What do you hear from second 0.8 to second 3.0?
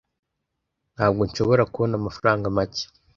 ntabwo nshobora kubona amafaranga make